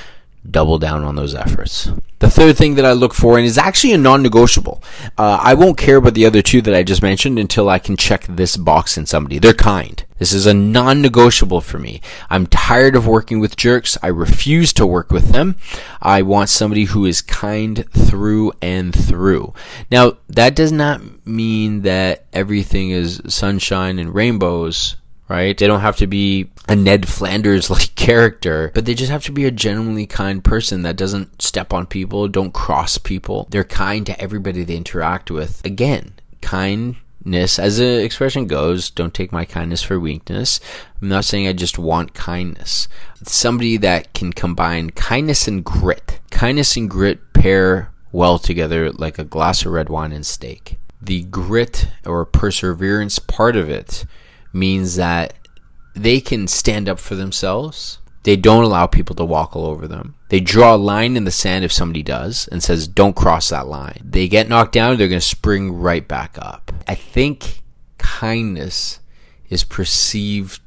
double 0.50 0.80
down 0.80 1.04
on 1.04 1.16
those 1.16 1.36
efforts. 1.36 1.92
The 2.20 2.30
third 2.30 2.58
thing 2.58 2.76
that 2.76 2.86
I 2.86 2.92
look 2.92 3.14
for, 3.14 3.38
and 3.38 3.46
is 3.46 3.58
actually 3.58 3.94
a 3.94 3.98
non 3.98 4.22
negotiable, 4.22 4.84
uh, 5.18 5.40
I 5.42 5.54
won't 5.54 5.78
care 5.78 5.96
about 5.96 6.14
the 6.14 6.26
other 6.26 6.42
two 6.42 6.62
that 6.62 6.76
I 6.76 6.84
just 6.84 7.02
mentioned 7.02 7.40
until 7.40 7.70
I 7.70 7.80
can 7.80 7.96
check 7.96 8.26
this 8.28 8.58
box 8.58 8.98
in 8.98 9.06
somebody. 9.06 9.40
They're 9.40 9.54
kind. 9.54 10.04
This 10.18 10.34
is 10.34 10.46
a 10.46 10.54
non 10.54 11.02
negotiable 11.02 11.62
for 11.62 11.80
me. 11.80 12.02
I'm 12.30 12.46
tired 12.46 12.98
of 12.98 13.08
working 13.08 13.40
with 13.40 13.56
jerks. 13.56 13.98
I 14.04 14.08
refuse 14.08 14.74
to 14.74 14.86
work 14.86 15.12
with 15.12 15.30
them. 15.32 15.56
I 16.02 16.22
want 16.22 16.50
somebody 16.50 16.86
who 16.86 17.06
is 17.06 17.22
kind 17.22 17.86
through 17.92 18.52
and 18.62 18.94
through. 18.94 19.54
Now, 19.90 20.18
that 20.28 20.56
does 20.56 20.74
not 20.74 21.26
mean 21.26 21.84
that 21.84 22.26
everything 22.34 22.90
is 22.90 23.22
sunshine 23.28 23.98
and 23.98 24.14
rainbows 24.14 24.98
right? 25.30 25.58
They 25.58 25.68
don't 25.68 25.80
have 25.80 25.98
to 25.98 26.08
be 26.08 26.50
a 26.68 26.76
Ned 26.76 27.08
Flanders 27.08 27.70
like 27.70 27.96
character, 27.96 28.72
but 28.74 28.86
they 28.86 28.94
just 28.94 29.12
have 29.12 29.24
to 29.26 29.32
be 29.32 29.46
a 29.46 29.52
genuinely 29.52 30.08
kind 30.08 30.44
person 30.44 30.82
that 30.82 30.98
doesn't 30.98 31.42
step 31.42 31.72
on 31.72 31.86
people, 31.86 32.28
don't 32.28 32.54
cross 32.54 32.98
people. 32.98 33.48
They're 33.52 33.64
kind 33.64 34.06
to 34.08 34.20
everybody 34.20 34.64
they 34.64 34.76
interact 34.76 35.32
with. 35.32 35.64
Again, 35.64 36.14
kindness, 36.42 37.60
as 37.60 37.78
the 37.78 38.04
expression 38.04 38.48
goes, 38.48 38.90
don't 38.90 39.14
take 39.14 39.32
my 39.32 39.46
kindness 39.46 39.84
for 39.84 40.00
weakness. 40.00 40.60
I'm 41.02 41.10
not 41.10 41.26
saying 41.26 41.48
I 41.48 41.54
just 41.54 41.78
want 41.78 42.14
kindness. 42.14 42.88
It's 43.22 43.34
somebody 43.34 43.78
that 43.78 44.14
can 44.14 44.34
combine 44.34 44.90
kindness 44.90 45.48
and 45.48 45.64
grit. 45.64 46.20
Kindness 46.32 46.76
and 46.76 46.90
grit 46.90 47.34
pair 47.34 47.92
well 48.12 48.40
together 48.40 48.92
like 48.92 49.20
a 49.20 49.24
glass 49.24 49.66
of 49.66 49.72
red 49.72 49.90
wine 49.90 50.12
and 50.12 50.26
steak. 50.26 50.78
The 51.02 51.24
grit 51.24 51.88
or 52.06 52.26
perseverance 52.26 53.20
part 53.20 53.56
of 53.56 53.70
it 53.70 54.06
means 54.54 54.96
that 54.96 55.34
they 55.96 56.20
can 56.22 56.48
stand 56.48 56.88
up 56.88 57.00
for 57.00 57.16
themselves. 57.16 58.00
They 58.24 58.36
don't 58.36 58.64
allow 58.64 58.86
people 58.86 59.16
to 59.16 59.26
walk 59.26 59.56
all 59.56 59.66
over 59.66 59.88
them. 59.88 60.16
They 60.30 60.40
draw 60.40 60.76
a 60.76 60.78
line 60.78 61.16
in 61.16 61.24
the 61.24 61.32
sand 61.32 61.66
if 61.66 61.72
somebody 61.72 62.04
does 62.04 62.48
and 62.50 62.62
says, 62.62 62.88
don't 62.88 63.16
cross 63.16 63.50
that 63.50 63.68
line. 63.68 64.02
They 64.04 64.28
get 64.28 64.50
knocked 64.50 64.74
down, 64.74 64.98
they're 64.98 65.08
going 65.08 65.22
to 65.22 65.26
spring 65.26 65.74
right 65.74 66.08
back 66.08 66.38
up. 66.40 66.72
I 66.88 66.96
think 66.96 67.62
kindness 67.98 69.00
is 69.50 69.64
perceived 69.64 70.62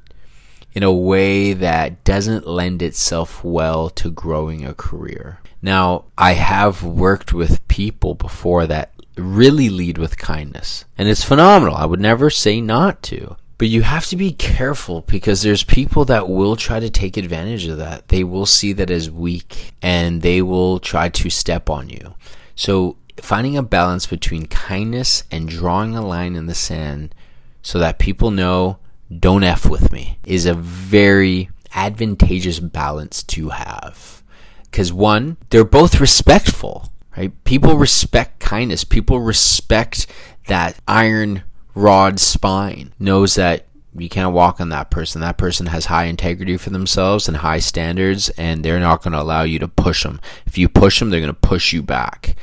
in 0.72 0.82
a 0.82 0.92
way 0.92 1.52
that 1.52 2.02
doesn't 2.04 2.46
lend 2.46 2.82
itself 2.82 3.44
well 3.44 3.90
to 3.90 4.10
growing 4.10 4.64
a 4.64 4.74
career. 4.74 5.38
Now, 5.60 6.06
I 6.16 6.32
have 6.32 6.82
worked 6.82 7.32
with 7.32 7.66
people 7.68 8.14
before 8.14 8.66
that 8.66 8.92
really 9.16 9.68
lead 9.68 9.98
with 9.98 10.16
kindness, 10.16 10.84
and 10.96 11.08
it's 11.08 11.22
phenomenal. 11.22 11.76
I 11.76 11.84
would 11.84 12.00
never 12.00 12.30
say 12.30 12.60
not 12.60 13.02
to. 13.04 13.36
But 13.62 13.68
you 13.68 13.82
have 13.82 14.06
to 14.06 14.16
be 14.16 14.32
careful 14.32 15.02
because 15.02 15.42
there's 15.42 15.62
people 15.62 16.04
that 16.06 16.28
will 16.28 16.56
try 16.56 16.80
to 16.80 16.90
take 16.90 17.16
advantage 17.16 17.68
of 17.68 17.78
that. 17.78 18.08
They 18.08 18.24
will 18.24 18.44
see 18.44 18.72
that 18.72 18.90
as 18.90 19.08
weak 19.08 19.70
and 19.80 20.20
they 20.20 20.42
will 20.42 20.80
try 20.80 21.08
to 21.10 21.30
step 21.30 21.70
on 21.70 21.88
you. 21.88 22.16
So 22.56 22.96
finding 23.20 23.56
a 23.56 23.62
balance 23.62 24.04
between 24.04 24.46
kindness 24.46 25.22
and 25.30 25.48
drawing 25.48 25.94
a 25.94 26.04
line 26.04 26.34
in 26.34 26.46
the 26.46 26.56
sand 26.56 27.14
so 27.62 27.78
that 27.78 28.00
people 28.00 28.32
know 28.32 28.78
don't 29.16 29.44
F 29.44 29.70
with 29.70 29.92
me 29.92 30.18
is 30.24 30.44
a 30.44 30.54
very 30.54 31.48
advantageous 31.72 32.58
balance 32.58 33.22
to 33.22 33.50
have. 33.50 34.24
Because 34.64 34.92
one, 34.92 35.36
they're 35.50 35.62
both 35.62 36.00
respectful, 36.00 36.92
right? 37.16 37.32
People 37.44 37.76
respect 37.76 38.40
kindness. 38.40 38.82
People 38.82 39.20
respect 39.20 40.08
that 40.48 40.80
iron 40.88 41.44
rod 41.74 42.20
spine 42.20 42.92
knows 42.98 43.34
that 43.36 43.66
you 43.94 44.08
can't 44.08 44.32
walk 44.32 44.60
on 44.60 44.70
that 44.70 44.90
person. 44.90 45.20
That 45.20 45.38
person 45.38 45.66
has 45.66 45.86
high 45.86 46.04
integrity 46.04 46.56
for 46.56 46.70
themselves 46.70 47.28
and 47.28 47.38
high 47.38 47.58
standards, 47.58 48.30
and 48.30 48.64
they're 48.64 48.80
not 48.80 49.02
going 49.02 49.12
to 49.12 49.20
allow 49.20 49.42
you 49.42 49.58
to 49.58 49.68
push 49.68 50.02
them. 50.02 50.20
If 50.46 50.56
you 50.56 50.68
push 50.68 50.98
them, 50.98 51.10
they're 51.10 51.20
going 51.20 51.34
to 51.34 51.48
push 51.48 51.72
you 51.72 51.82
back. 51.82 52.36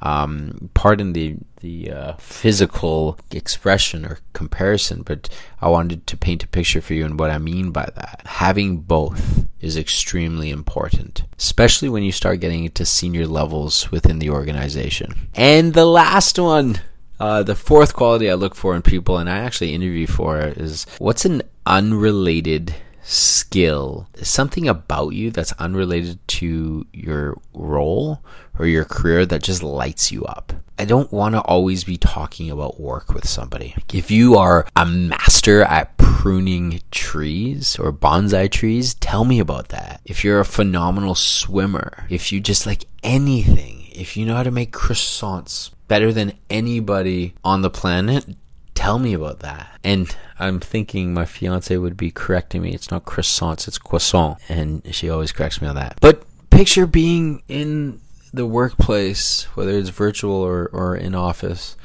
Um, 0.00 0.70
pardon 0.74 1.12
the 1.14 1.36
the 1.60 1.90
uh, 1.90 2.12
physical 2.18 3.18
expression 3.30 4.04
or 4.04 4.18
comparison, 4.34 5.00
but 5.00 5.30
I 5.62 5.68
wanted 5.68 6.06
to 6.08 6.16
paint 6.16 6.44
a 6.44 6.46
picture 6.46 6.82
for 6.82 6.92
you 6.92 7.06
and 7.06 7.18
what 7.18 7.30
I 7.30 7.38
mean 7.38 7.70
by 7.70 7.88
that. 7.94 8.20
Having 8.26 8.80
both 8.80 9.48
is 9.60 9.78
extremely 9.78 10.50
important, 10.50 11.24
especially 11.38 11.88
when 11.88 12.02
you 12.02 12.12
start 12.12 12.40
getting 12.40 12.66
into 12.66 12.84
senior 12.84 13.26
levels 13.26 13.90
within 13.90 14.18
the 14.18 14.28
organization. 14.28 15.30
And 15.34 15.72
the 15.72 15.86
last 15.86 16.38
one 16.38 16.80
uh, 17.20 17.42
the 17.42 17.54
fourth 17.54 17.94
quality 17.94 18.30
I 18.30 18.34
look 18.34 18.54
for 18.54 18.74
in 18.74 18.82
people, 18.82 19.18
and 19.18 19.28
I 19.28 19.38
actually 19.38 19.74
interview 19.74 20.06
for, 20.06 20.40
is 20.40 20.86
what's 20.98 21.24
an 21.24 21.42
unrelated 21.66 22.74
skill, 23.04 24.08
something 24.22 24.66
about 24.66 25.10
you 25.10 25.30
that's 25.30 25.52
unrelated 25.52 26.18
to 26.26 26.86
your 26.92 27.38
role 27.52 28.22
or 28.58 28.66
your 28.66 28.84
career 28.84 29.26
that 29.26 29.42
just 29.42 29.62
lights 29.62 30.10
you 30.10 30.24
up. 30.24 30.52
I 30.78 30.84
don't 30.84 31.12
want 31.12 31.34
to 31.34 31.40
always 31.42 31.84
be 31.84 31.96
talking 31.96 32.50
about 32.50 32.80
work 32.80 33.12
with 33.12 33.28
somebody. 33.28 33.76
If 33.92 34.10
you 34.10 34.36
are 34.36 34.66
a 34.74 34.84
master 34.84 35.62
at 35.62 35.96
pruning 35.98 36.80
trees 36.90 37.78
or 37.78 37.92
bonsai 37.92 38.50
trees, 38.50 38.94
tell 38.94 39.24
me 39.24 39.38
about 39.38 39.68
that. 39.68 40.00
If 40.04 40.24
you're 40.24 40.40
a 40.40 40.44
phenomenal 40.44 41.14
swimmer, 41.14 42.06
if 42.08 42.32
you 42.32 42.40
just 42.40 42.66
like 42.66 42.86
anything, 43.02 43.86
if 43.92 44.16
you 44.16 44.26
know 44.26 44.34
how 44.34 44.42
to 44.42 44.50
make 44.50 44.72
croissants, 44.72 45.70
better 45.88 46.12
than 46.12 46.32
anybody 46.50 47.34
on 47.44 47.62
the 47.62 47.70
planet, 47.70 48.26
tell 48.74 48.98
me 48.98 49.14
about 49.14 49.40
that. 49.40 49.78
And 49.82 50.14
I'm 50.38 50.60
thinking 50.60 51.14
my 51.14 51.24
fiance 51.24 51.76
would 51.76 51.96
be 51.96 52.10
correcting 52.10 52.62
me. 52.62 52.72
It's 52.72 52.90
not 52.90 53.04
croissants, 53.04 53.68
it's 53.68 53.78
croissant. 53.78 54.38
And 54.48 54.82
she 54.94 55.08
always 55.08 55.32
corrects 55.32 55.62
me 55.62 55.68
on 55.68 55.76
that. 55.76 55.98
But 56.00 56.24
picture 56.50 56.86
being 56.86 57.42
in 57.48 58.00
the 58.32 58.46
workplace, 58.46 59.44
whether 59.54 59.70
it's 59.70 59.90
virtual 59.90 60.34
or, 60.34 60.68
or 60.72 60.96
in 60.96 61.14
office. 61.14 61.76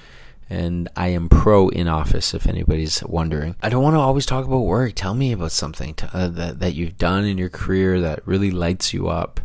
And 0.52 0.90
I 0.96 1.10
am 1.10 1.30
pro 1.30 1.70
in 1.70 1.88
office, 1.88 2.34
if 2.34 2.48
anybody's 2.48 3.04
wondering. 3.04 3.56
I 3.62 3.70
don't 3.70 3.84
want 3.84 3.96
to 3.96 4.00
always 4.00 4.26
talk 4.26 4.46
about 4.46 4.62
work. 4.62 4.94
Tell 4.96 5.14
me 5.14 5.32
about 5.32 5.52
something 5.52 5.94
to, 5.94 6.10
uh, 6.12 6.28
that, 6.30 6.60
that 6.60 6.74
you've 6.74 6.98
done 6.98 7.24
in 7.26 7.38
your 7.38 7.50
career 7.50 8.02
that 8.02 8.28
really 8.28 8.50
lights 8.50 8.92
you 8.92 9.10
up. 9.10 9.42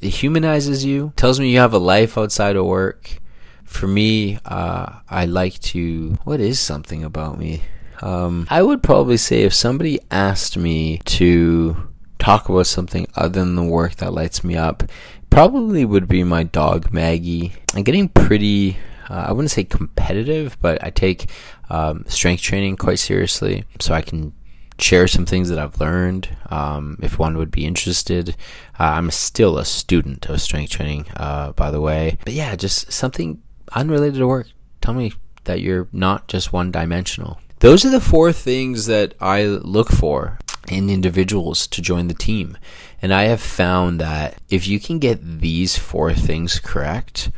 It 0.00 0.10
humanizes 0.10 0.84
you, 0.84 1.12
tells 1.14 1.38
me 1.38 1.52
you 1.52 1.60
have 1.60 1.74
a 1.74 1.78
life 1.78 2.18
outside 2.18 2.56
of 2.56 2.66
work 2.66 3.20
for 3.68 3.86
me, 3.86 4.38
uh, 4.44 5.00
I 5.08 5.26
like 5.26 5.58
to. 5.60 6.18
What 6.24 6.40
is 6.40 6.58
something 6.58 7.04
about 7.04 7.38
me? 7.38 7.62
Um, 8.00 8.46
I 8.50 8.62
would 8.62 8.82
probably 8.82 9.16
say 9.16 9.42
if 9.42 9.54
somebody 9.54 10.00
asked 10.10 10.56
me 10.56 10.98
to 11.04 11.88
talk 12.18 12.48
about 12.48 12.66
something 12.66 13.06
other 13.14 13.40
than 13.40 13.56
the 13.56 13.62
work 13.62 13.96
that 13.96 14.12
lights 14.12 14.42
me 14.42 14.56
up, 14.56 14.84
probably 15.30 15.84
would 15.84 16.08
be 16.08 16.24
my 16.24 16.42
dog 16.42 16.92
Maggie. 16.92 17.52
I'm 17.74 17.82
getting 17.82 18.08
pretty. 18.08 18.78
Uh, 19.08 19.26
I 19.28 19.32
wouldn't 19.32 19.50
say 19.50 19.64
competitive, 19.64 20.56
but 20.60 20.82
I 20.82 20.90
take 20.90 21.30
um, 21.70 22.04
strength 22.08 22.42
training 22.42 22.76
quite 22.76 22.98
seriously, 22.98 23.64
so 23.80 23.94
I 23.94 24.02
can 24.02 24.32
share 24.78 25.08
some 25.08 25.26
things 25.26 25.48
that 25.48 25.58
I've 25.58 25.80
learned. 25.80 26.28
Um, 26.50 26.98
if 27.02 27.18
one 27.18 27.36
would 27.36 27.50
be 27.50 27.66
interested, 27.66 28.30
uh, 28.78 28.84
I'm 28.84 29.10
still 29.10 29.58
a 29.58 29.64
student 29.64 30.28
of 30.28 30.40
strength 30.40 30.70
training, 30.70 31.06
uh, 31.16 31.52
by 31.52 31.70
the 31.70 31.80
way. 31.80 32.18
But 32.24 32.34
yeah, 32.34 32.54
just 32.54 32.92
something 32.92 33.42
unrelated 33.72 34.18
to 34.18 34.26
work. 34.26 34.48
Tell 34.80 34.94
me 34.94 35.12
that 35.44 35.60
you're 35.60 35.88
not 35.92 36.28
just 36.28 36.52
one 36.52 36.70
dimensional. 36.70 37.40
Those 37.60 37.84
are 37.84 37.90
the 37.90 38.00
four 38.00 38.32
things 38.32 38.86
that 38.86 39.14
I 39.20 39.44
look 39.44 39.90
for 39.90 40.38
in 40.68 40.90
individuals 40.90 41.66
to 41.68 41.82
join 41.82 42.08
the 42.08 42.14
team. 42.14 42.56
And 43.02 43.12
I 43.12 43.24
have 43.24 43.40
found 43.40 44.00
that 44.00 44.36
if 44.48 44.68
you 44.68 44.78
can 44.78 44.98
get 44.98 45.40
these 45.40 45.76
four 45.76 46.12
things 46.12 46.60
correct, 46.60 47.30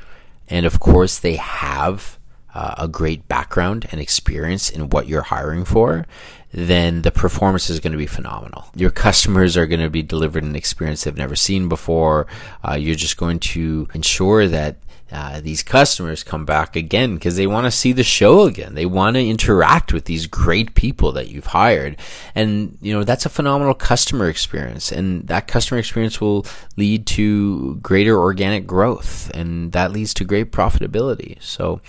and 0.49 0.67
of 0.67 0.81
course 0.81 1.19
they 1.19 1.37
have 1.37 2.19
uh, 2.53 2.75
a 2.77 2.89
great 2.89 3.29
background 3.29 3.87
and 3.93 4.01
experience 4.01 4.69
in 4.69 4.91
what 4.91 5.07
you're 5.07 5.23
hiring 5.23 5.65
for, 5.65 6.07
then 6.53 7.03
the 7.03 7.11
performance 7.11 7.71
is 7.71 7.81
going 7.81 7.93
to 7.93 7.99
be 7.99 8.07
phenomenal. 8.07 8.67
Your 8.75 8.91
customers 8.91 9.57
are 9.57 9.67
going 9.67 9.81
to 9.81 9.91
be 9.91 10.03
delivered 10.03 10.43
an 10.43 10.57
experience 10.57 11.05
they've 11.05 11.17
never 11.17 11.37
seen 11.37 11.69
before. 11.69 12.27
Uh, 12.67 12.75
you're 12.75 12.95
just 12.95 13.17
going 13.17 13.39
to 13.41 13.89
ensure 13.95 14.49
that 14.49 14.77
uh, 15.13 15.41
these 15.41 15.63
customers 15.63 16.23
come 16.23 16.45
back 16.45 16.77
again 16.77 17.15
because 17.15 17.37
they 17.37 17.47
want 17.47 17.65
to 17.67 17.71
see 17.71 17.93
the 17.93 18.05
show 18.05 18.43
again. 18.43 18.75
They 18.75 18.87
want 18.87 19.15
to 19.15 19.27
interact 19.27 19.93
with 19.93 20.05
these 20.05 20.27
great 20.27 20.75
people 20.75 21.11
that 21.13 21.29
you've 21.29 21.47
hired. 21.47 21.97
And, 22.35 22.79
you 22.81 22.93
know, 22.93 23.03
that's 23.03 23.27
a 23.27 23.31
phenomenal 23.31 23.75
customer 23.75 24.29
experience. 24.29 24.93
And 24.93 25.27
that 25.27 25.49
customer 25.49 25.79
experience 25.79 26.21
will 26.21 26.47
lead 26.77 27.07
to 27.09 27.77
greater 27.77 28.19
organic 28.19 28.67
growth 28.67 29.31
and 29.35 29.73
that 29.73 29.91
leads 29.91 30.15
to 30.15 30.25
great 30.25 30.53
profitability. 30.53 31.43
So, 31.43 31.81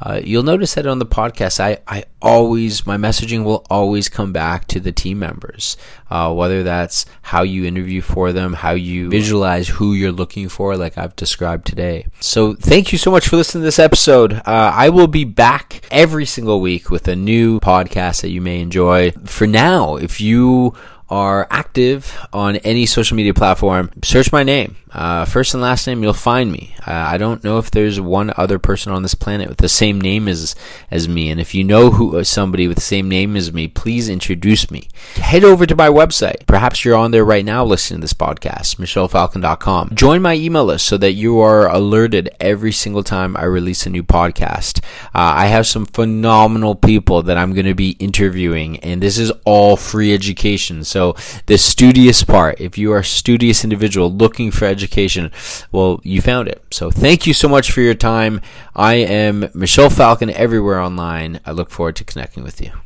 uh, 0.00 0.20
you'll 0.22 0.42
notice 0.42 0.74
that 0.74 0.86
on 0.86 0.98
the 0.98 1.06
podcast, 1.06 1.60
I, 1.60 1.78
I 1.86 2.04
always, 2.20 2.86
my 2.86 2.96
messaging 2.96 3.44
will 3.44 3.66
always 3.70 4.08
come 4.08 4.32
back 4.32 4.66
to 4.68 4.80
the 4.80 4.92
team 4.92 5.18
members, 5.18 5.76
uh, 6.10 6.32
whether 6.32 6.62
that's 6.62 7.06
how 7.22 7.42
you 7.42 7.64
interview 7.64 8.00
for 8.00 8.32
them, 8.32 8.54
how 8.54 8.72
you 8.72 9.08
visualize 9.08 9.68
who 9.68 9.94
you're 9.94 10.12
looking 10.12 10.48
for, 10.48 10.76
like 10.76 10.98
I've 10.98 11.16
described 11.16 11.66
today. 11.66 12.06
So 12.20 12.54
thank 12.54 12.92
you 12.92 12.98
so 12.98 13.10
much 13.10 13.28
for 13.28 13.36
listening 13.36 13.62
to 13.62 13.66
this 13.66 13.78
episode. 13.78 14.32
Uh, 14.34 14.72
I 14.74 14.88
will 14.88 15.06
be 15.06 15.24
back 15.24 15.86
every 15.90 16.26
single 16.26 16.60
week 16.60 16.90
with 16.90 17.08
a 17.08 17.16
new 17.16 17.60
podcast 17.60 18.22
that 18.22 18.30
you 18.30 18.40
may 18.40 18.60
enjoy. 18.60 19.12
For 19.24 19.46
now, 19.46 19.96
if 19.96 20.20
you 20.20 20.74
are 21.14 21.46
active 21.48 22.18
on 22.32 22.56
any 22.56 22.86
social 22.86 23.16
media 23.16 23.32
platform, 23.32 23.88
search 24.02 24.32
my 24.32 24.42
name 24.42 24.76
uh, 24.94 25.24
first 25.24 25.54
and 25.54 25.62
last 25.62 25.86
name, 25.88 26.02
you'll 26.02 26.12
find 26.12 26.52
me. 26.52 26.72
Uh, 26.86 26.92
I 26.92 27.18
don't 27.18 27.42
know 27.42 27.58
if 27.58 27.70
there's 27.70 28.00
one 28.00 28.32
other 28.36 28.60
person 28.60 28.92
on 28.92 29.02
this 29.02 29.14
planet 29.14 29.48
with 29.48 29.58
the 29.58 29.68
same 29.68 30.00
name 30.00 30.28
as 30.28 30.54
as 30.90 31.08
me, 31.08 31.30
and 31.30 31.40
if 31.40 31.52
you 31.52 31.64
know 31.64 31.90
who 31.90 32.16
uh, 32.16 32.22
somebody 32.22 32.68
with 32.68 32.76
the 32.76 32.82
same 32.82 33.08
name 33.08 33.36
as 33.36 33.52
me, 33.52 33.66
please 33.66 34.08
introduce 34.08 34.70
me. 34.70 34.88
Head 35.16 35.42
over 35.42 35.66
to 35.66 35.74
my 35.74 35.88
website. 35.88 36.46
Perhaps 36.46 36.84
you're 36.84 36.96
on 36.96 37.10
there 37.10 37.24
right 37.24 37.44
now 37.44 37.64
listening 37.64 38.00
to 38.00 38.04
this 38.04 38.12
podcast, 38.12 38.76
michellefalcon.com. 38.76 39.90
Join 39.94 40.22
my 40.22 40.34
email 40.34 40.64
list 40.64 40.86
so 40.86 40.96
that 40.98 41.12
you 41.12 41.40
are 41.40 41.68
alerted 41.68 42.30
every 42.38 42.72
single 42.72 43.02
time 43.02 43.36
I 43.36 43.44
release 43.44 43.86
a 43.86 43.90
new 43.90 44.04
podcast. 44.04 44.78
Uh, 45.06 45.34
I 45.34 45.46
have 45.46 45.66
some 45.66 45.86
phenomenal 45.86 46.76
people 46.76 47.22
that 47.22 47.36
I'm 47.36 47.52
going 47.52 47.66
to 47.66 47.74
be 47.74 47.96
interviewing, 47.98 48.78
and 48.78 49.02
this 49.02 49.18
is 49.18 49.32
all 49.44 49.76
free 49.76 50.14
education. 50.14 50.84
So 50.84 51.03
the 51.46 51.58
studious 51.58 52.24
part, 52.24 52.60
if 52.60 52.78
you 52.78 52.92
are 52.92 52.98
a 52.98 53.04
studious 53.04 53.64
individual 53.64 54.12
looking 54.12 54.50
for 54.50 54.64
education. 54.64 55.30
Well, 55.72 56.00
you 56.02 56.20
found 56.20 56.48
it. 56.48 56.62
So 56.70 56.90
thank 56.90 57.26
you 57.26 57.34
so 57.34 57.48
much 57.48 57.70
for 57.70 57.80
your 57.80 57.94
time. 57.94 58.40
I 58.74 58.94
am 58.94 59.50
Michelle 59.54 59.90
Falcon 59.90 60.30
everywhere 60.30 60.80
online. 60.80 61.40
I 61.44 61.52
look 61.52 61.70
forward 61.70 61.96
to 61.96 62.04
connecting 62.04 62.42
with 62.42 62.60
you. 62.60 62.83